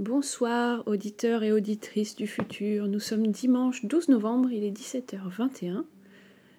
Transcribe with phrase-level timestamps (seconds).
[0.00, 2.88] Bonsoir auditeurs et auditrices du futur.
[2.88, 5.84] Nous sommes dimanche 12 novembre, il est 17h21.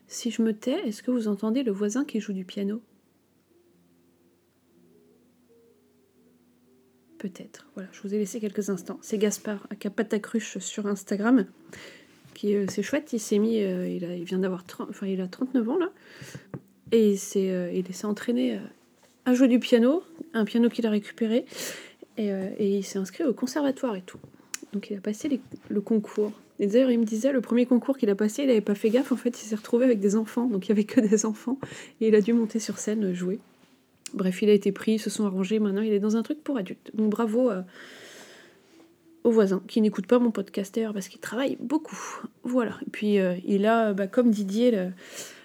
[0.05, 2.83] Si je me tais, est-ce que vous entendez le voisin qui joue du piano?
[7.17, 7.67] Peut-être.
[7.73, 8.99] Voilà, je vous ai laissé quelques instants.
[9.01, 11.47] C'est Gaspard, Capatacruche sur Instagram.
[12.35, 15.67] Qui, euh, c'est chouette, il s'est mis, euh, il, vient d'avoir enfin, il a 39
[15.67, 15.89] ans là.
[16.91, 18.59] Et il euh, il s'est entraîné
[19.26, 20.03] à jouer du piano,
[20.35, 21.45] un piano qu'il a récupéré.
[22.20, 24.20] Euh, et, il s'est inscrit au conservatoire et tout.
[24.73, 26.31] Donc il a passé le concours.
[26.59, 28.90] Et d'ailleurs, il me disait, le premier concours qu'il a passé, il n'avait pas fait
[28.90, 29.12] gaffe.
[29.12, 30.45] En fait, il s'est retrouvé avec des enfants.
[30.45, 31.58] Donc il n'y avait que des enfants.
[32.00, 33.39] Et il a dû monter sur scène, euh, jouer.
[34.13, 35.59] Bref, il a été pris, ils se sont arrangés.
[35.59, 36.91] Maintenant, il est dans un truc pour adultes.
[36.94, 37.62] Donc bravo euh,
[39.23, 41.98] aux voisins qui n'écoutent pas mon podcast d'ailleurs parce qu'il travaille beaucoup.
[42.44, 42.78] Voilà.
[42.86, 44.89] Et puis il a, bah, comme Didier,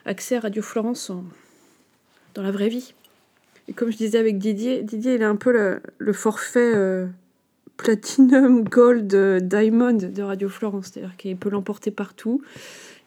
[0.05, 1.13] accès à Radio Florence
[2.35, 2.95] dans la vraie vie.
[3.69, 7.07] Et comme je disais avec Didier, Didier, il a un peu le, forfait euh,
[7.77, 10.91] Platinum, Gold, euh, Diamond de Radio Florence.
[10.93, 12.43] C'est-à-dire qu'il peut l'emporter partout.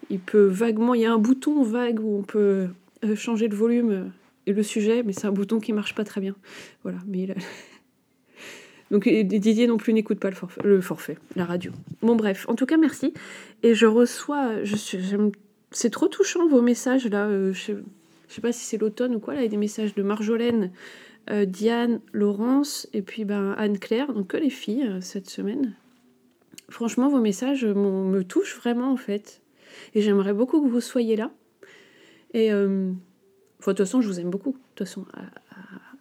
[0.09, 0.93] Il peut vaguement.
[0.93, 2.67] Il y a un bouton vague où on peut
[3.03, 4.11] euh, changer le volume
[4.47, 6.35] et le sujet, mais c'est un bouton qui marche pas très bien.
[6.83, 6.99] Voilà.
[7.07, 7.27] Mais
[8.91, 10.31] Donc Didier non plus n'écoute pas
[10.63, 11.71] le forfait, la radio.
[12.01, 13.13] Bon bref, en tout cas merci.
[13.61, 14.49] Et je reçois,
[15.69, 17.29] c'est trop touchant vos messages là.
[18.29, 20.03] Je sais pas si c'est l'automne ou quoi, là, il y a des messages de
[20.03, 20.71] Marjolaine,
[21.31, 25.75] euh, Diane, Laurence et puis ben, Anne-Claire, donc que les filles euh, cette semaine.
[26.69, 29.41] Franchement, vos messages me touchent vraiment en fait.
[29.95, 31.31] Et j'aimerais beaucoup que vous soyez là.
[32.35, 34.51] Et euh, de toute façon, je vous aime beaucoup.
[34.51, 35.05] De toute façon,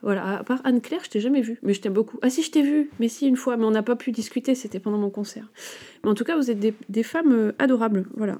[0.03, 2.19] voilà, à part Anne-Claire, je t'ai jamais vue, mais je t'aime beaucoup.
[2.21, 4.55] Ah si, je t'ai vue, mais si, une fois, mais on n'a pas pu discuter,
[4.55, 5.51] c'était pendant mon concert.
[6.05, 8.39] Mais en tout cas, vous êtes des, des femmes adorables, voilà.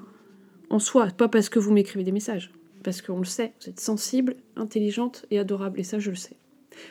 [0.69, 2.51] En soi, pas parce que vous m'écrivez des messages
[2.83, 6.35] parce qu'on le sait, vous êtes sensible, intelligente et adorable, et ça je le sais,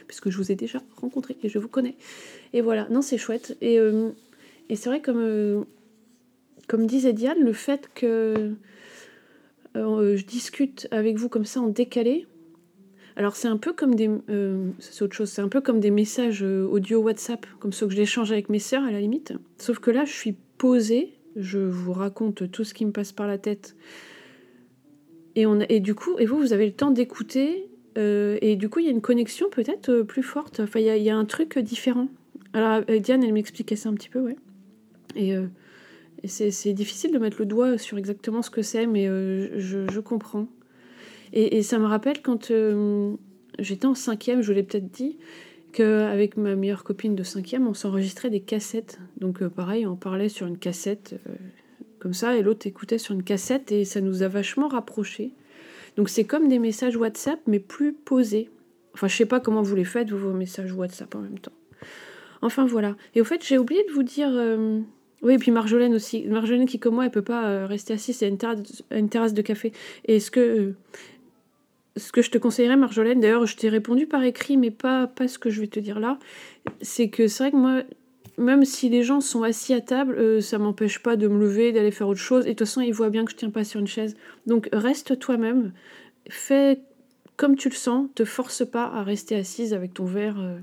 [0.06, 1.96] puisque je vous ai déjà rencontré et je vous connais.
[2.52, 3.56] Et voilà, non c'est chouette.
[3.60, 4.10] Et, euh,
[4.70, 5.64] c'est vrai comme, euh,
[6.66, 8.52] comme disait Diane, le fait que
[9.76, 12.26] euh, je discute avec vous comme ça en décalé,
[13.16, 14.08] alors c'est un peu comme des...
[14.78, 18.30] c'est autre chose, c'est un peu comme des messages audio WhatsApp, comme ceux que j'échange
[18.30, 22.48] avec mes sœurs à la limite, sauf que là je suis posée, je vous raconte
[22.52, 23.74] tout ce qui me passe par la tête
[25.38, 27.68] et, on et du coup, et vous, vous avez le temps d'écouter.
[27.96, 30.58] Euh, et du coup, il y a une connexion peut-être euh, plus forte.
[30.58, 32.08] Enfin, il y, a un truc différent.
[32.52, 34.36] Alors, Diane, elle m'expliquait ça un petit peu, ouais.
[35.14, 35.46] Et, euh,
[36.24, 40.48] c'est difficile de mettre le doigt sur exactement ce que c'est, mais je, comprends.
[41.32, 42.50] Et, ça me rappelle quand
[43.60, 45.16] j'étais en cinquième, je vous l'ai peut-être dit,
[45.70, 48.98] qu'avec ma meilleure copine de cinquième, on s'enregistrait des cassettes.
[49.18, 51.14] Donc, pareil, on parlait sur une cassette
[51.98, 55.32] comme ça, et l'autre écoutait sur une cassette, et ça nous a vachement rapprochés.
[55.96, 58.50] Donc c'est comme des messages WhatsApp, mais plus posés.
[58.94, 61.52] Enfin, je sais pas comment vous les faites, vous, vos messages WhatsApp en même temps.
[62.42, 62.96] Enfin, voilà.
[63.14, 64.28] Et au fait, j'ai oublié de vous dire...
[64.30, 64.80] Euh,
[65.22, 66.24] oui, et puis Marjolaine aussi.
[66.26, 69.34] Marjolaine qui, comme moi, elle peut pas euh, rester assise à une, terrasse, une terrasse
[69.34, 69.72] de café.
[70.04, 70.40] Et ce que...
[70.40, 70.76] Euh,
[71.96, 75.26] ce que je te conseillerais, Marjolaine, d'ailleurs, je t'ai répondu par écrit, mais pas, pas
[75.26, 76.20] ce que je vais te dire là,
[76.80, 77.82] c'est que c'est vrai que moi,
[78.38, 81.72] même si les gens sont assis à table, euh, ça m'empêche pas de me lever,
[81.72, 82.46] d'aller faire autre chose.
[82.46, 84.16] Et de toute façon, ils voient bien que je tiens pas sur une chaise.
[84.46, 85.72] Donc reste toi-même,
[86.30, 86.80] fais
[87.36, 90.58] comme tu le sens, te force pas à rester assise avec ton verre euh,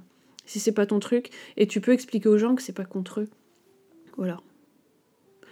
[0.45, 1.29] si c'est pas ton truc.
[1.57, 3.29] Et tu peux expliquer aux gens que c'est pas contre eux.
[4.17, 4.39] Voilà.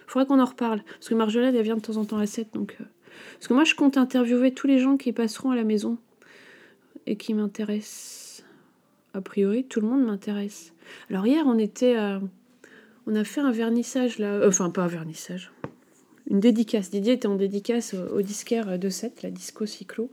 [0.07, 0.83] Faudrait qu'on en reparle.
[0.83, 2.53] Parce que Marjolaine, elle vient de temps en temps à 7.
[2.53, 2.85] Donc, euh,
[3.33, 5.97] Parce que moi, je compte interviewer tous les gens qui passeront à la maison
[7.05, 8.32] et qui m'intéressent
[9.13, 10.73] a priori, tout le monde m'intéresse.
[11.09, 11.95] Alors hier, on était,
[13.07, 15.51] on a fait un vernissage là, euh, enfin pas un vernissage,
[16.29, 16.89] une dédicace.
[16.89, 20.09] Didier était en dédicace au, disquaire de 7, la disco cyclo.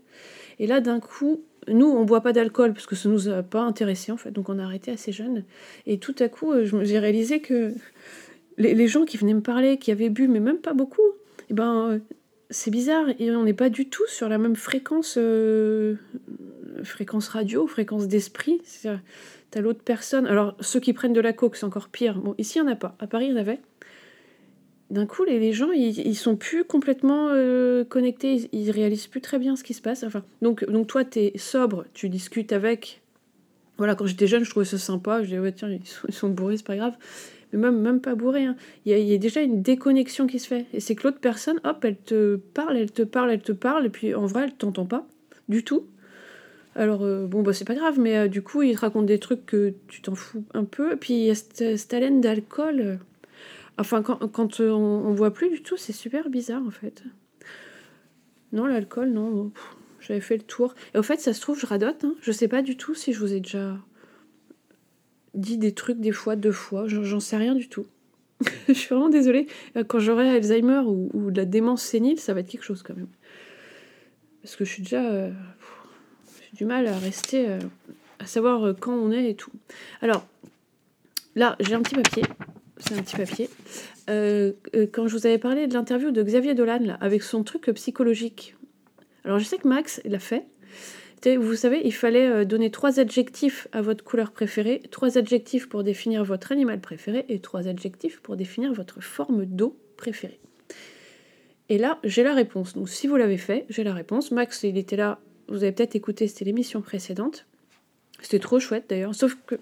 [0.59, 3.61] Et là, d'un coup, nous, on boit pas d'alcool parce que ça nous a pas
[3.61, 5.45] intéressé en fait, donc on a arrêté assez jeune.
[5.87, 7.73] Et tout à coup, euh, j'ai réalisé que
[8.59, 11.01] les, gens qui venaient me parler, qui avaient bu, mais même pas beaucoup,
[11.49, 11.99] eh ben, euh,
[12.51, 15.17] c'est bizarre, et on n'est pas du tout sur la même fréquence
[16.85, 18.61] fréquence radio, fréquence d'esprit.
[19.51, 20.27] T'as l'autre personne.
[20.27, 22.19] Alors, ceux qui prennent de la coke, c'est encore pire.
[22.21, 22.95] Bon, ici, il n'y en a pas.
[22.99, 23.61] À Paris, il y en avait.
[24.91, 28.49] D'un coup, les, gens, ils, sont plus complètement euh, connectés.
[28.53, 30.03] Ils, réalisent plus très bien ce qui se passe.
[30.03, 33.01] Enfin, donc, donc toi, tu es sobre, tu discutes avec.
[33.79, 35.23] Voilà, quand j'étais jeune, je trouvais ça sympa.
[35.23, 36.97] Je disais, ouais, tiens, ils sont, bourrés, c'est pas grave.
[37.53, 38.45] Mais même, même pas bourrés.
[38.45, 38.57] Hein.
[38.85, 40.67] Il, y a, il y a déjà une déconnexion qui se fait.
[40.73, 43.87] Et c'est que l'autre personne, hop, elle te parle, elle te parle, elle te parle.
[43.87, 45.07] Et puis, en vrai, elle t'entend pas
[45.49, 45.87] du tout.
[46.77, 49.19] Alors, euh, bon, bah, c'est pas grave, mais euh, du coup, il te raconte des
[49.19, 50.97] trucs que tu t'en fous un peu.
[50.97, 52.81] Puis, il y a cette, haleine d'alcool.
[52.81, 52.97] Euh,
[53.79, 57.03] enfin, quand, quand on, voit plus du tout, c'est super bizarre, en fait.
[58.53, 59.53] Non, l'alcool, non.
[60.01, 60.75] J'avais fait le tour.
[60.95, 62.05] Et au fait, ça se trouve, je radote.
[62.05, 62.15] Hein.
[62.21, 63.77] Je sais pas du tout si je vous ai déjà
[65.35, 67.87] dit des trucs des fois, deux fois, j'en sais rien du tout.
[68.69, 69.47] je suis vraiment désolée.
[69.89, 73.09] Quand j'aurai Alzheimer ou, de la démence sénile, ça va être quelque chose quand même.
[74.43, 75.05] Parce que je suis déjà.
[75.05, 75.31] Euh,
[76.61, 77.49] du mal à rester.
[77.49, 77.59] Euh,
[78.19, 79.51] à savoir euh, quand on est et tout.
[80.03, 80.27] Alors,
[81.35, 82.23] là, j'ai un petit papier.
[82.77, 83.49] C'est un petit papier.
[84.93, 88.57] quand je vous avais parlé de l'interview de Xavier Dolan, là, avec son truc psychologique.
[89.25, 90.45] Alors, je sais que Max l'a fait.
[91.27, 95.83] Vous savez, il fallait euh, donner trois adjectifs à votre couleur préférée, trois adjectifs pour
[95.83, 100.41] définir votre animal préféré et trois adjectifs pour définir votre forme d'eau préférée.
[101.69, 102.75] Et là, j'ai la réponse.
[102.75, 104.31] Donc si vous l'avez fait, j'ai la réponse.
[104.31, 107.47] Max, il était là, vous avez peut-être écouté, c'était l'émission précédente.
[108.23, 109.57] C'était trop chouette d'ailleurs, sauf que...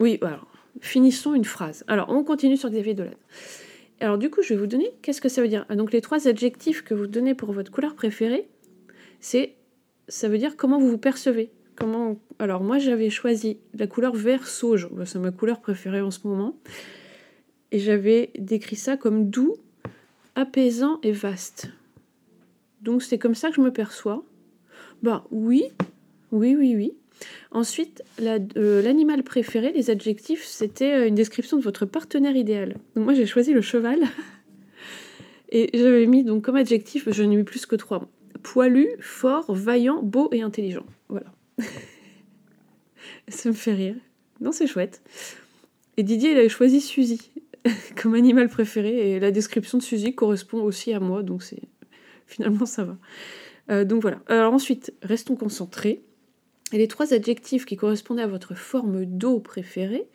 [0.00, 0.46] Oui, alors,
[0.80, 1.84] finissons une phrase.
[1.86, 3.12] Alors, on continue sur Xavier Dolan.
[4.00, 5.64] Alors du coup, je vais vous donner, qu'est-ce que ça veut dire?
[5.68, 8.48] Ah, Donc les trois adjectifs que vous donnez pour votre couleur préférée,
[9.20, 9.54] c'est
[10.08, 11.50] ça veut dire comment vous vous percevez.
[11.76, 12.18] Comment...
[12.38, 16.26] Alors moi j'avais choisi la couleur vert sauge, bah, c'est ma couleur préférée en ce
[16.26, 16.56] moment.
[17.70, 19.56] Et j'avais décrit ça comme doux,
[20.34, 21.70] apaisant et vaste.
[22.82, 24.22] Donc c'est comme ça que je me perçois.
[25.02, 25.64] Bah oui,
[26.32, 26.94] oui, oui, oui.
[27.50, 32.76] Ensuite, euh, l'animal préféré, les adjectifs, c'était euh, une description de votre partenaire idéal.
[32.96, 34.00] Donc moi j'ai choisi le cheval.
[35.50, 38.08] Et j'avais mis donc comme adjectif, je n'ai mis plus que trois
[38.44, 40.86] poilu, fort, vaillant, beau et intelligent.
[41.08, 41.26] Voilà.
[43.28, 43.96] Ça me fait rire.
[44.40, 45.02] Non, c'est chouette.
[45.96, 47.32] Et Didier, il avait choisi Suzy
[48.00, 51.42] comme animal préféré, et la description de Suzy correspond aussi à moi, donc
[52.26, 52.96] finalement ça va.
[53.70, 54.20] Euh, donc voilà.
[54.28, 56.02] Alors ensuite, restons concentrés.
[56.72, 60.08] Et les trois adjectifs qui correspondaient à votre forme d'eau préférée,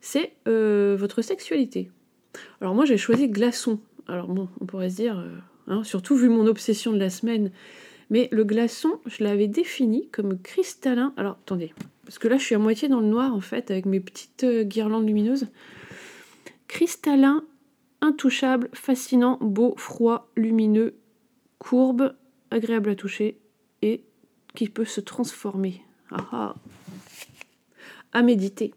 [0.00, 1.90] c'est euh, votre sexualité.
[2.60, 3.80] Alors moi j'ai choisi glaçon.
[4.06, 5.28] Alors bon, on pourrait se dire, euh,
[5.68, 7.50] Hein, surtout vu mon obsession de la semaine.
[8.10, 11.12] Mais le glaçon, je l'avais défini comme cristallin.
[11.18, 11.74] Alors attendez,
[12.06, 14.46] parce que là je suis à moitié dans le noir en fait, avec mes petites
[14.62, 15.48] guirlandes lumineuses.
[16.68, 17.44] Cristallin,
[18.00, 20.94] intouchable, fascinant, beau, froid, lumineux,
[21.58, 22.14] courbe,
[22.50, 23.38] agréable à toucher
[23.82, 24.02] et
[24.54, 25.82] qui peut se transformer.
[26.10, 26.54] Ah, ah.
[28.12, 28.72] À méditer.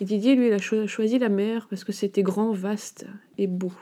[0.00, 3.06] Et Didier, lui, il a choisi la mer parce que c'était grand, vaste
[3.36, 3.72] et beau.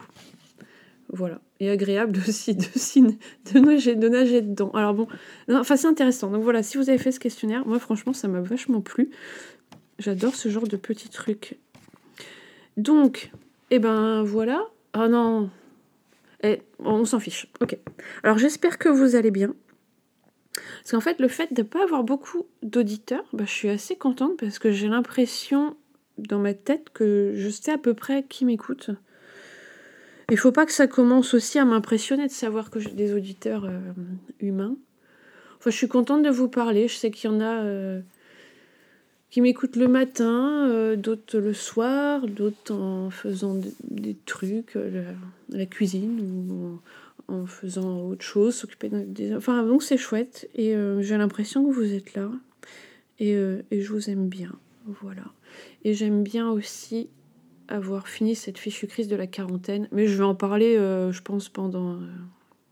[1.11, 1.41] Voilà.
[1.61, 4.71] Et agréable aussi de, nager, de nager dedans.
[4.73, 5.09] Alors bon,
[5.51, 6.31] enfin c'est intéressant.
[6.31, 9.11] Donc voilà, si vous avez fait ce questionnaire, moi franchement ça m'a vachement plu.
[9.99, 11.57] J'adore ce genre de petits trucs.
[12.77, 13.31] Donc,
[13.71, 14.67] eh ben voilà.
[14.93, 15.51] Ah non.
[16.79, 17.49] On s'en fiche.
[17.61, 17.77] Ok.
[18.23, 19.55] Alors j'espère que vous allez bien.
[20.55, 23.97] Parce qu'en fait, le fait de ne pas avoir beaucoup d'auditeurs, bah, je suis assez
[23.97, 25.77] contente parce que j'ai l'impression
[26.17, 28.91] dans ma tête que je sais à peu près qui m'écoute.
[30.31, 33.65] Il faut pas que ça commence aussi à m'impressionner de savoir que j'ai des auditeurs
[33.65, 33.79] euh,
[34.41, 34.77] humains.
[35.59, 36.87] Enfin, je suis contente de vous parler.
[36.89, 38.01] Je sais qu'il y en a euh,
[39.31, 44.77] qui m'écoutent le matin, euh, d'autres le soir, d'autres en faisant des, trucs,
[45.51, 46.21] la, cuisine
[46.51, 46.81] ou
[47.33, 49.35] en, faisant autre chose, s'occuper des.
[49.35, 50.49] Enfin, donc c'est chouette.
[50.55, 52.31] Et j'ai l'impression que vous êtes là.
[53.19, 54.53] Et, et je vous aime bien.
[55.03, 55.25] Voilà.
[55.85, 57.09] Et j'aime bien aussi
[57.69, 59.89] avoir fini cette fichue crise de la quarantaine.
[59.93, 62.07] Mais je vais en parler, euh, je pense, pendant euh,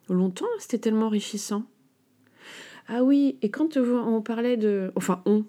[0.09, 0.47] longtemps.
[0.59, 1.65] C'était tellement enrichissant.
[2.89, 4.93] Ah oui, et quand on parlait de...
[4.95, 5.45] Enfin, on,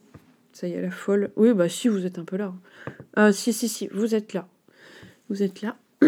[0.58, 1.32] ça y est, la folle.
[1.36, 2.54] Oui, bah si, vous êtes un peu là.
[3.16, 4.48] Ah si, si, si, vous êtes là.
[5.30, 5.78] Vous êtes là.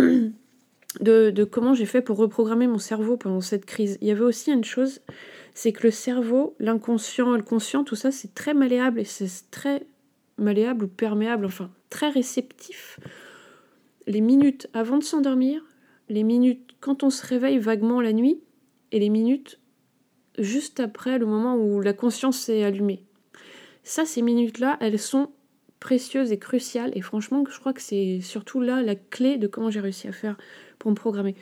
[1.01, 3.99] De, de comment j'ai fait pour reprogrammer mon cerveau pendant cette crise?
[4.01, 5.01] Il y avait aussi une chose,
[5.53, 9.85] c'est que le cerveau, l'inconscient, le conscient, tout ça, c'est très malléable et c'est très
[10.39, 12.99] malléable ou perméable, enfin très réceptif
[14.09, 15.63] les minutes avant de s'endormir,
[16.09, 18.41] les minutes quand on se réveille vaguement la nuit,
[18.91, 19.59] et les minutes
[20.39, 23.03] juste après le moment où la conscience est allumée.
[23.89, 25.31] Ça, ces minutes-là, elles sont
[25.79, 29.71] précieuses et cruciales, et franchement, je crois que c'est surtout là la clé de comment
[29.71, 30.37] j'ai réussi à faire
[30.77, 31.33] pour me programmer.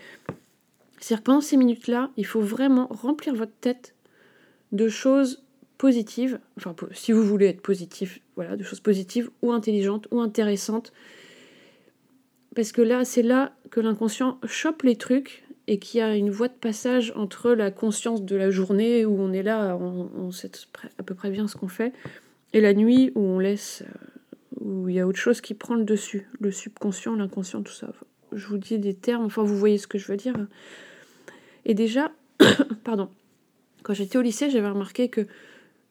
[0.98, 3.96] C'est-à-dire que pendant ces minutes-là, il faut vraiment remplir votre tête
[4.72, 5.44] de choses
[5.78, 10.94] positives, enfin si vous voulez être positif, voilà, de choses positives ou intelligentes ou intéressantes,
[12.56, 16.30] parce que là, c'est là que l'inconscient chope les trucs et qu'il y a une
[16.30, 20.52] voie de passage entre la conscience de la journée où on est là, on, sait
[20.98, 21.92] à peu près bien ce qu'on fait,
[22.54, 25.76] et la nuit où on laisse, euh, où il y a autre chose qui prend
[25.76, 27.92] le dessus, le subconscient, l'inconscient, tout ça.
[28.32, 30.36] Je vous dis des termes, enfin vous voyez ce que je veux dire.
[31.66, 32.12] Et déjà,
[32.84, 33.10] pardon,
[33.84, 35.28] quand j'étais au lycée, j'avais remarqué que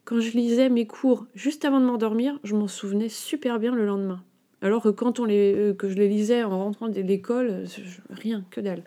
[0.05, 3.87] quand je lisais mes cours juste avant de m'endormir, je m'en souvenais super bien le
[3.87, 4.23] lendemain.
[4.63, 7.65] Alors que quand on les, euh, que je les lisais en rentrant de l'école,
[8.11, 8.85] rien, que dalle.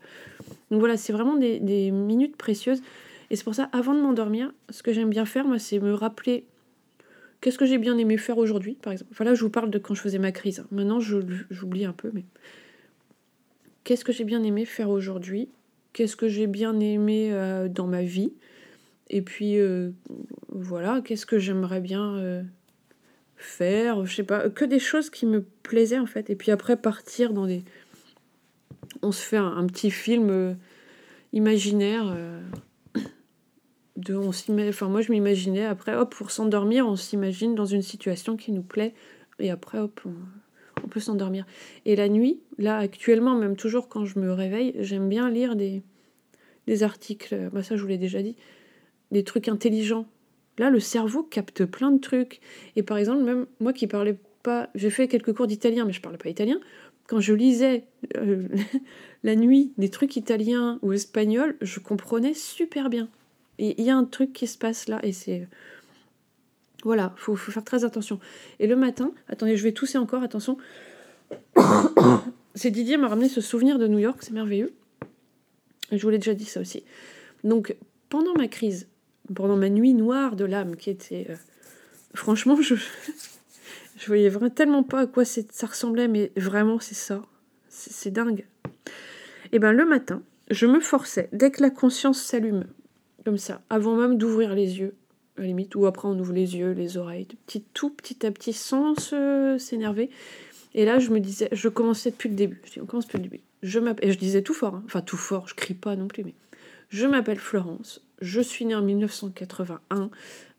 [0.72, 2.82] Donc voilà, c'est vraiment des, minutes précieuses.
[3.30, 5.94] Et c'est pour ça, avant de m'endormir, ce que j'aime bien faire, moi, c'est me
[5.94, 6.46] rappeler
[7.42, 9.12] qu'est-ce que j'ai bien aimé faire aujourd'hui, par exemple?
[9.14, 10.64] Enfin là, je vous parle de quand je faisais ma crise.
[10.72, 12.26] Maintenant, j'oublie un peu, mais
[13.84, 15.50] qu'est-ce que j'ai bien aimé faire aujourd'hui?
[15.94, 18.34] Qu'est-ce que j'ai bien aimé euh, dans ma vie?
[19.10, 19.92] Et puis, euh,
[20.50, 22.44] voilà, qu'est-ce que j'aimerais bien euh,
[23.38, 24.06] faire?
[24.06, 26.30] Je sais pas, que des choses qui me plaisaient en fait.
[26.30, 27.64] Et puis après, partir dans des.
[29.02, 30.58] On se fait un, petit film
[31.32, 32.16] imaginaire.
[34.00, 34.32] De, on
[34.70, 38.64] enfin, moi, je m'imaginais après, hop, pour s'endormir, on s'imagine dans une situation qui nous
[38.64, 38.94] plaît.
[39.40, 41.46] Et après, hop, on, peut s'endormir.
[41.86, 45.84] Et la nuit, là actuellement, même toujours quand je me réveille, j'aime bien lire des,
[46.66, 48.36] des articles, bah ça je vous l'ai déjà dit,
[49.12, 50.08] des trucs intelligents.
[50.58, 52.40] Là, le cerveau capte plein de trucs.
[52.76, 56.02] Et par exemple, même moi qui parlais pas, j'ai fait quelques cours d'italien, mais je
[56.02, 56.60] parlais pas italien.
[57.08, 57.86] Quand je lisais
[58.18, 58.48] euh,
[59.24, 63.10] la nuit des trucs italiens ou espagnols, je comprenais super bien.
[63.60, 65.48] Il y a un truc qui se passe là, et c'est
[66.84, 68.20] voilà, faut, faut faire très attention.
[68.60, 70.58] Et le matin, attendez, je vais tousser encore, attention.
[72.56, 74.74] c'est Didier m'a ramené ce souvenir de New York, c'est merveilleux.
[75.92, 76.84] Je vous l'ai déjà dit ça aussi.
[77.44, 77.76] Donc,
[78.10, 78.88] pendant ma crise,
[79.34, 81.28] pendant ma nuit noire de l'âme, qui était.
[81.30, 81.36] Euh,
[82.14, 82.76] franchement, je.
[83.98, 87.22] je voyais vraiment tellement pas à quoi ça ressemblait, mais vraiment, c'est ça.
[87.68, 88.46] C'est dingue.
[89.52, 92.66] Et eh ben le matin, je me forçais, dès que la conscience s'allume,
[93.38, 94.96] ça, avant même d'ouvrir les yeux,
[95.38, 98.32] à la limite, ou après on ouvre les yeux, les oreilles, petit, tout petit à
[98.32, 98.96] petit, sans
[99.58, 100.10] s'énerver.
[100.76, 102.62] Et là, je me disais, je commençais depuis le début.
[102.66, 103.42] Je dis, on commence depuis le début.
[103.64, 104.84] Je et je disais tout fort, hein.
[104.86, 106.34] enfin tout fort, je crie pas non plus, mais
[106.90, 110.10] je m'appelle Florence, je suis née en 1981,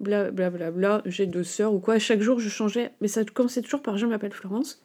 [0.00, 1.98] bla bla bla, bla j'ai deux sœurs ou quoi.
[1.98, 4.82] Chaque jour, je changeais, mais ça commençait toujours par je m'appelle Florence.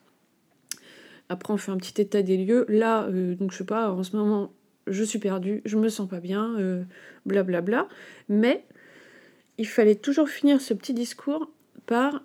[1.30, 2.66] Après, on fait un petit état des lieux.
[2.70, 4.52] Là, euh, donc je sais pas, en ce moment,
[4.88, 6.84] je suis perdue, je me sens pas bien, euh,
[7.26, 7.88] bla bla bla.
[8.30, 8.66] Mais
[9.58, 11.50] il fallait toujours finir ce petit discours
[11.86, 12.24] par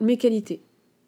[0.00, 0.62] mes qualités.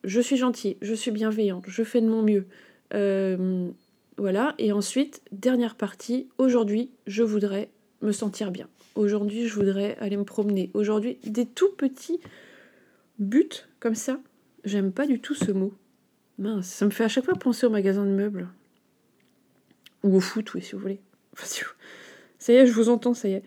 [0.05, 2.47] Je suis gentille, je suis bienveillante, je fais de mon mieux.
[2.95, 3.71] Euh,
[4.19, 7.71] voilà, et ensuite, dernière partie, aujourd'hui, je voudrais
[8.03, 8.69] me sentir bien.
[8.95, 10.71] Aujourd'hui, je voudrais aller me promener.
[10.75, 12.21] Aujourd'hui, des tout petits
[13.19, 13.49] buts
[13.81, 14.21] comme ça.
[14.65, 15.73] J'aime pas du tout ce mot.
[16.39, 18.49] Mince, ça me fait à chaque fois penser au magasin de meubles.
[20.03, 21.01] Ou au foot, oui, si vous voulez.
[22.39, 23.43] Ça y est, je vous entends, ça y est.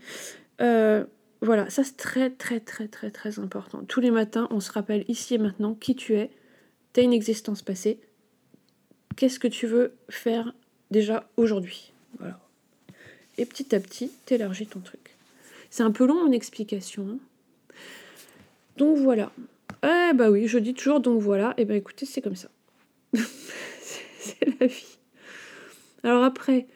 [0.61, 1.03] Euh,
[1.41, 3.83] voilà, ça c'est très très très très très important.
[3.83, 6.31] Tous les matins, on se rappelle ici et maintenant qui tu es.
[6.93, 7.99] Tu as une existence passée.
[9.15, 10.53] Qu'est-ce que tu veux faire
[10.91, 11.93] déjà aujourd'hui?
[12.19, 12.39] Voilà.
[13.37, 15.15] Et petit à petit, t'élargis ton truc.
[15.69, 17.19] C'est un peu long mon explication.
[18.77, 19.31] Donc voilà.
[19.83, 21.53] Eh bah oui, je dis toujours donc voilà.
[21.57, 22.49] Eh ben écoutez, c'est comme ça.
[23.13, 24.97] c'est la vie.
[26.05, 26.67] Alors après,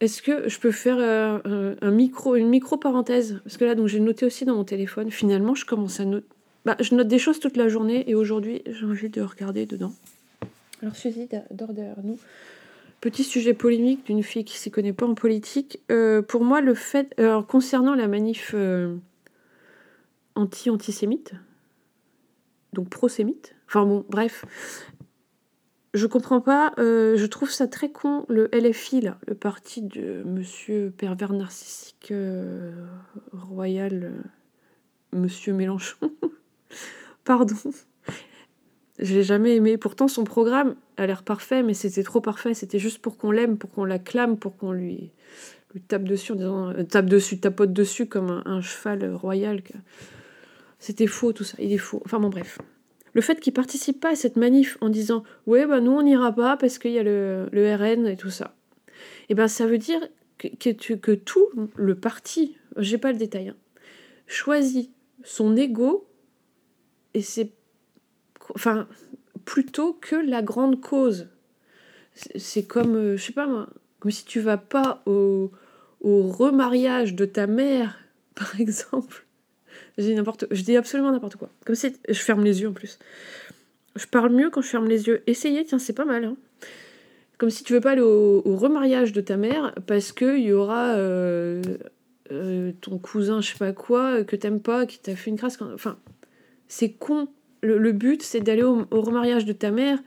[0.00, 3.40] est-ce que je peux faire euh, un micro, une micro-parenthèse?
[3.44, 5.12] Parce que là, donc j'ai noté aussi dans mon téléphone.
[5.12, 6.26] Finalement, je commence à noter.
[6.64, 9.92] Bah, je note des choses toute la journée et aujourd'hui, j'ai envie de regarder dedans.
[10.82, 12.18] Alors, Suzy derrière nous.
[13.00, 15.78] Petit sujet polémique d'une fille qui ne s'y connaît pas en politique.
[15.92, 17.14] Euh, pour moi, le fait.
[17.16, 18.96] Alors, concernant la manif euh,
[20.34, 21.34] anti-antisémite,
[22.72, 24.44] donc pro-sémite, enfin bon, bref,
[25.94, 30.92] je comprends pas, euh, je trouve ça très con, le LFI, le parti de monsieur
[30.96, 32.72] pervers narcissique euh,
[33.32, 36.10] royal, euh, monsieur Mélenchon.
[37.24, 37.54] Pardon.
[38.98, 39.78] Je l'ai jamais aimé.
[39.78, 42.54] Pourtant, son programme a l'air parfait, mais c'était trop parfait.
[42.54, 45.12] C'était juste pour qu'on l'aime, pour qu'on l'acclame, pour qu'on lui,
[45.72, 49.62] lui tape dessus en disant tape dessus, tapote dessus comme un, un cheval royal.
[50.80, 51.56] C'était faux tout ça.
[51.60, 52.02] Il est faux.
[52.04, 52.58] Enfin bon, bref
[53.14, 56.32] le fait qu'ils participent pas à cette manif en disant ouais bah nous on n'ira
[56.32, 58.54] pas parce qu'il y a le, RN et tout ça,
[58.88, 60.00] et eh ben ça veut dire
[60.38, 63.56] que, tout le parti, j'ai pas le détail, hein,
[64.26, 64.90] choisit
[65.22, 66.06] son ego
[67.14, 67.52] et c'est
[68.54, 68.86] enfin
[69.44, 71.28] plutôt que la grande cause.
[72.14, 73.68] C'est comme euh, je sais pas
[73.98, 75.50] comme si tu vas pas au
[76.02, 77.98] remariage de ta mère
[78.34, 79.24] par exemple
[79.98, 81.50] je dis, n'importe, je dis absolument n'importe quoi.
[81.64, 82.98] Comme si je ferme les yeux en plus.
[83.96, 85.22] Je parle mieux quand je ferme les yeux.
[85.26, 86.24] Essayez, tiens, c'est pas mal.
[86.24, 86.36] Hein.
[87.38, 90.94] Comme si tu veux pas aller au, remariage de ta mère parce qu'il y aura
[90.94, 91.62] euh,
[92.32, 95.60] euh, ton cousin, je sais pas quoi, que t'aimes pas, qui t'a fait une crasse.
[95.60, 95.96] Enfin,
[96.68, 97.28] c'est con.
[97.62, 99.98] Le, but, c'est d'aller au, remariage de ta mère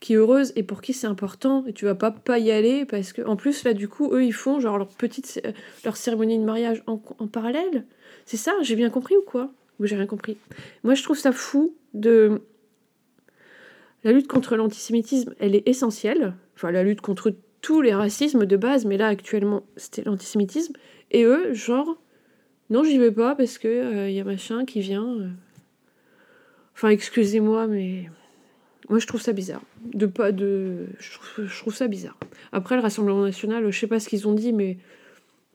[0.00, 2.84] qui est heureuse et pour qui c'est important et tu vas pas pas y aller
[2.84, 5.40] parce que en plus là du coup eux ils font genre leur petite
[5.86, 7.86] leur cérémonie de mariage en, en parallèle
[8.26, 10.36] c'est ça, j'ai bien compris ou quoi Ou j'ai rien compris
[10.84, 12.42] Moi, je trouve ça fou de.
[14.04, 16.34] La lutte contre l'antisémitisme, elle est essentielle.
[16.54, 20.74] Enfin, la lutte contre tous les racismes de base, mais là, actuellement, c'était l'antisémitisme.
[21.12, 21.96] Et eux, genre,
[22.68, 25.06] Non, j'y vais pas parce que il euh, y a machin qui vient.
[25.06, 25.28] Euh.
[26.74, 28.10] Enfin, excusez-moi, mais
[28.88, 29.62] moi je trouve ça bizarre.
[29.84, 32.18] De pas de, je trouve, ça bizarre.
[32.52, 34.78] Après le Rassemblement national, je sais pas ce qu'ils ont dit, mais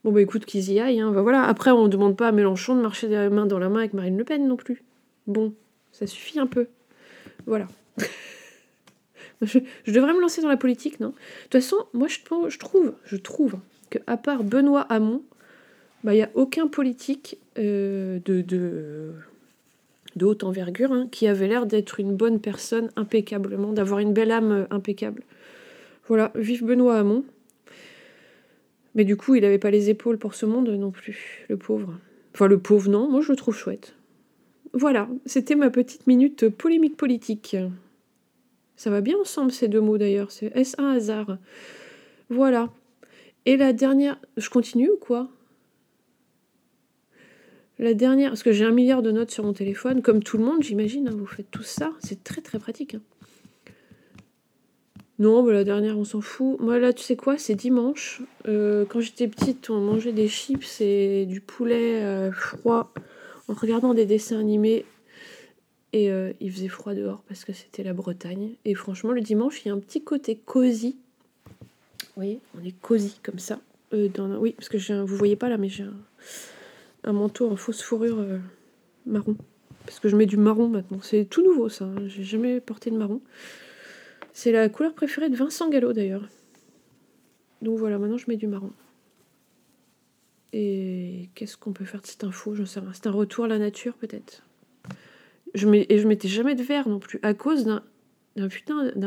[0.03, 0.99] bon bah écoute qu'ils y aillent.
[0.99, 1.11] Hein.
[1.11, 1.43] Bah, voilà.
[1.43, 4.23] Après, on demande pas à Mélenchon de marcher main dans la main avec Marine Le
[4.23, 4.83] Pen non plus.
[5.27, 5.53] Bon,
[5.91, 6.67] ça suffit un peu.
[7.45, 7.67] Voilà.
[9.41, 11.09] je, devrais me lancer dans la politique, non?
[11.09, 13.55] De toute façon, moi je, trouve, je trouve
[13.89, 15.23] que à part Benoît Hamon,
[16.03, 19.13] il bah, n'y a aucun politique euh, de, de,
[20.15, 24.31] de, haute envergure hein, qui avait l'air d'être une bonne personne impeccablement, d'avoir une belle
[24.31, 25.23] âme euh, impeccable.
[26.07, 27.23] Voilà, vive Benoît Hamon.
[28.95, 31.97] Mais du coup, il n'avait pas les épaules pour ce monde non plus, le pauvre.
[32.33, 33.95] Enfin, le pauvre, non, moi je le trouve chouette.
[34.73, 37.57] Voilà, c'était ma petite minute polémique politique.
[38.75, 41.37] Ça va bien ensemble ces deux mots d'ailleurs, c'est est-ce un hasard
[42.29, 42.69] Voilà.
[43.45, 44.19] Et la dernière.
[44.37, 45.29] Je continue ou quoi?
[47.79, 50.43] La dernière, parce que j'ai un milliard de notes sur mon téléphone, comme tout le
[50.43, 52.93] monde, j'imagine, hein, vous faites tout ça, c'est très très pratique.
[52.93, 53.01] Hein.
[55.21, 56.59] Non, bah, la dernière, on s'en fout.
[56.59, 58.23] Moi, là, tu sais quoi, c'est dimanche.
[58.47, 62.91] Euh, quand j'étais petite, on mangeait des chips et du poulet euh, froid
[63.47, 64.83] en regardant des dessins animés.
[65.93, 68.55] Et euh, il faisait froid dehors parce que c'était la Bretagne.
[68.65, 70.97] Et franchement, le dimanche, il y a un petit côté cosy.
[71.99, 73.59] Vous voyez, on est cosy comme ça.
[73.93, 75.93] Oui, parce que vous voyez pas là, mais j'ai un
[77.03, 78.25] un manteau en fausse fourrure
[79.05, 79.35] marron.
[79.85, 80.99] Parce que je mets du marron maintenant.
[81.03, 81.85] C'est tout nouveau ça.
[81.85, 82.07] Hein.
[82.07, 83.21] J'ai jamais porté de marron.
[84.33, 86.27] C'est la couleur préférée de Vincent Gallo d'ailleurs.
[87.61, 88.71] Donc voilà, maintenant je mets du marron.
[90.53, 92.55] Et qu'est-ce qu'on peut faire de cette info?
[92.55, 92.91] Je sais rien.
[92.93, 94.43] C'est un retour à la nature peut-être?
[95.53, 97.83] Et je mettais jamais de verre non plus à cause d'un
[98.37, 98.47] d'un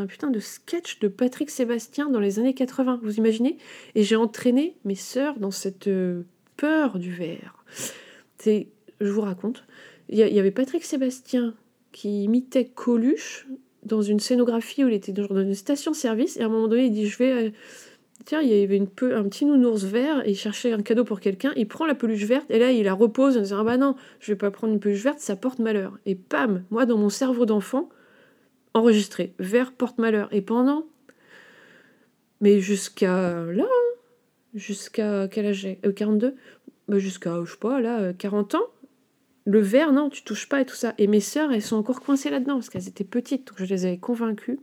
[0.07, 3.57] putain, de sketch de Patrick Sébastien dans les années 80, vous imaginez?
[3.95, 6.25] Et j'ai entraîné mes sœurs dans cette euh,
[6.57, 7.65] peur du verre.
[8.45, 8.67] Je
[9.01, 9.65] vous raconte,
[10.11, 11.55] il y, avait Patrick Sébastien
[11.93, 13.47] qui imitait Coluche
[13.85, 16.93] dans une scénographie où il était dans une station-service et à un moment donné il
[16.93, 17.51] dit je vais euh,
[18.25, 21.05] tiens il y avait une peu, un petit nounours vert et il cherchait un cadeau
[21.05, 23.65] pour quelqu'un il prend la peluche verte et là il la repose en disant ah
[23.65, 25.99] bah non je vais pas prendre une peluche verte ça porte malheur.
[26.07, 27.89] Et pam moi dans mon cerveau d'enfant
[28.73, 30.29] enregistré vert porte malheur.
[30.33, 30.85] Et pendant
[32.41, 33.95] mais jusqu'à là hein,
[34.55, 36.31] jusqu'à quel âge j'ai 42 euh,
[36.89, 38.67] bah, jusqu'à, je sais pas, là, 40 euh, ans,
[39.47, 40.95] le verre, non, tu touches pas et tout ça.
[40.99, 43.85] Et mes sœurs, elles sont encore coincées là-dedans parce qu'elles étaient petites, donc je les
[43.85, 44.59] avais convaincues.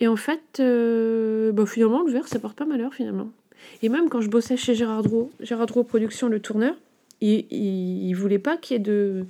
[0.00, 3.30] Et en fait, euh, bah, finalement, le verre, ça porte pas malheur finalement.
[3.82, 6.74] Et même quand je bossais chez Gérard Drouot, Gérard Drouot Productions, le tourneur,
[7.20, 9.26] il, il, voulait pas qu'il y ait de,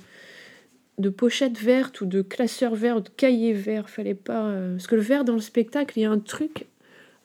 [0.97, 3.89] de pochettes vertes ou de classeurs verts ou de cahiers verts.
[3.89, 4.45] Fallait pas.
[4.45, 6.67] Euh, parce que le verre dans le spectacle, il y a un truc.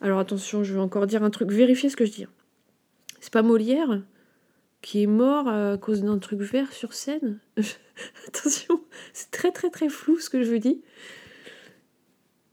[0.01, 1.49] Alors attention, je vais encore dire un truc.
[1.49, 2.27] Vérifiez ce que je dis.
[3.21, 4.01] C'est pas Molière
[4.81, 7.39] qui est mort à cause d'un truc vert sur scène.
[8.27, 8.81] Attention,
[9.13, 10.81] c'est très très très flou ce que je vous dis.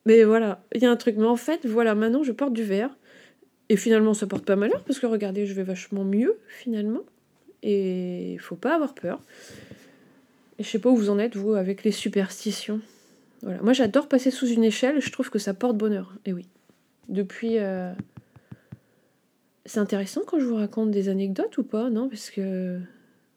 [0.07, 1.17] Mais voilà, il y a un truc.
[1.17, 2.97] Mais en fait, voilà, maintenant je porte du vert.
[3.71, 7.01] Et finalement, ça porte pas malheur parce que regardez, je vais vachement mieux finalement.
[7.63, 9.23] Et faut pas avoir peur.
[10.59, 12.81] Et je sais pas où vous en êtes, vous, avec les superstitions.
[13.43, 13.63] Voilà.
[13.63, 15.01] Moi, j'adore passer sous une échelle.
[15.01, 16.15] Je trouve que ça porte bonheur.
[16.27, 16.47] Et oui.
[17.09, 17.59] Depuis.
[17.59, 17.93] Euh,
[19.67, 22.09] c'est intéressant quand je vous raconte des anecdotes ou pas, non?
[22.09, 22.79] Parce que,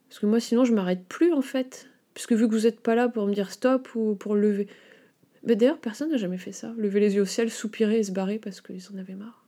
[0.10, 1.90] parce que moi, sinon, je m'arrête plus en fait.
[2.14, 4.68] Puisque vu que vous n'êtes pas là pour me dire stop ou pour lever.
[5.44, 6.74] Mais d'ailleurs, personne n'a jamais fait ça.
[6.78, 9.46] Lever les yeux au ciel, soupirer et se barrer parce qu'ils en avaient marre.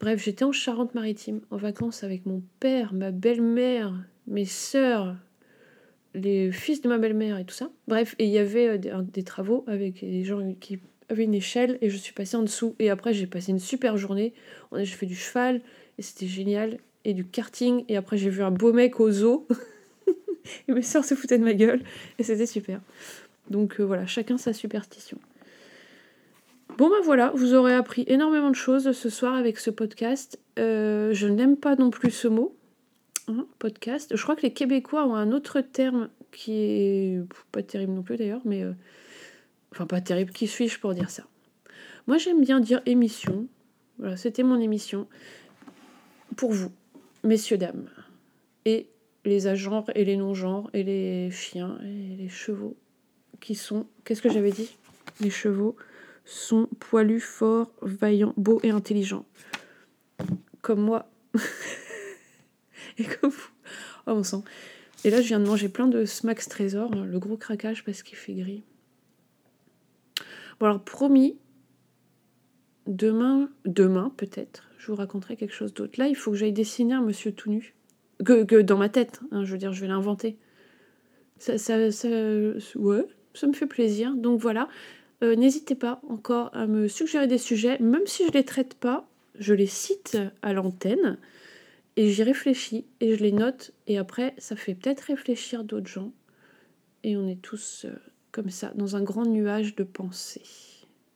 [0.00, 3.94] Bref, j'étais en Charente-Maritime, en vacances avec mon père, ma belle-mère,
[4.26, 5.16] mes sœurs,
[6.14, 7.70] les fils de ma belle-mère et tout ça.
[7.88, 10.78] Bref, et il y avait euh, des, travaux avec des gens qui
[11.14, 12.74] une échelle et je suis passée en dessous.
[12.78, 14.32] Et après, j'ai passé une super journée.
[14.74, 15.60] J'ai fait du cheval
[15.98, 16.78] et c'était génial.
[17.04, 17.84] Et du karting.
[17.88, 19.46] Et après, j'ai vu un beau mec au zoo.
[20.68, 21.82] et mes soeurs se foutaient de ma gueule.
[22.18, 22.80] Et c'était super.
[23.50, 25.18] Donc euh, voilà, chacun sa superstition.
[26.76, 30.40] Bon ben voilà, vous aurez appris énormément de choses ce soir avec ce podcast.
[30.58, 32.56] Euh, je n'aime pas non plus ce mot,
[33.28, 34.16] hein, podcast.
[34.16, 38.16] Je crois que les Québécois ont un autre terme qui est pas terrible non plus
[38.16, 38.72] d'ailleurs, mais euh,
[39.74, 41.24] Enfin, pas terrible, qui suis-je pour dire ça?
[42.06, 43.48] Moi, j'aime bien dire émission.
[43.98, 45.08] Voilà, c'était mon émission.
[46.36, 46.70] Pour vous,
[47.24, 47.88] messieurs, dames.
[48.66, 48.88] Et
[49.24, 52.76] les agents et les non-genres et les chiens et les chevaux
[53.40, 53.88] qui sont.
[54.04, 54.76] Qu'est-ce que j'avais dit?
[55.20, 55.74] Les chevaux
[56.24, 59.26] sont poilus, forts, vaillants, beaux et intelligents.
[60.62, 61.10] Comme moi.
[62.98, 63.48] et comme vous.
[64.06, 64.44] Oh, mon sang.
[65.02, 68.04] Et là, je viens de manger plein de Smax Trésor, hein, le gros craquage parce
[68.04, 68.62] qu'il fait gris.
[70.58, 71.36] Bon alors promis,
[72.86, 75.98] demain, demain peut-être, je vous raconterai quelque chose d'autre.
[75.98, 77.74] Là, il faut que j'aille dessiner un monsieur tout nu.
[78.24, 80.38] Que, dans ma tête, hein, je veux dire, je vais l'inventer.
[81.38, 84.14] Ça, ça, ouais, ça me fait plaisir.
[84.14, 84.68] Donc voilà,
[85.22, 89.08] euh, n'hésitez pas encore à me suggérer des sujets, même si je les traite pas,
[89.38, 91.18] je les cite à l'antenne
[91.96, 96.12] et j'y réfléchis et je les note et après ça fait peut-être réfléchir d'autres gens
[97.02, 97.94] et on est tous euh,
[98.34, 100.42] comme ça dans un grand nuage de pensées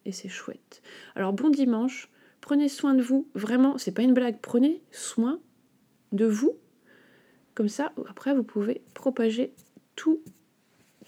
[0.05, 0.83] et c'est chouette.
[1.17, 2.09] Alors bon dimanche,
[2.41, 5.41] prenez soin de vous, vraiment, c'est pas une blague, prenez soin
[6.13, 6.57] de vous.
[7.57, 9.53] Comme ça, après vous pouvez propager
[9.97, 10.25] toutes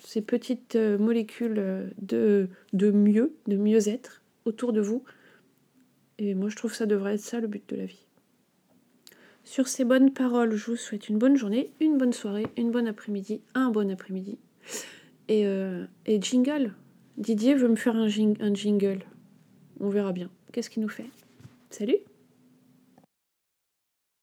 [0.04, 5.04] ces petites euh, molécules euh, de, de mieux, de mieux-être autour de vous.
[6.18, 8.04] Et moi je trouve que ça devrait être ça le but de la vie.
[9.44, 12.88] Sur ces bonnes paroles, je vous souhaite une bonne journée, une bonne soirée, une bonne
[12.88, 14.38] après-midi, un bon après-midi.
[15.30, 16.74] Et, euh, et jingle.
[17.16, 18.98] Didier veut me faire un, un jingle.
[19.78, 20.28] On verra bien.
[20.52, 21.06] Qu'est-ce qu'il nous fait?
[21.70, 21.98] Salut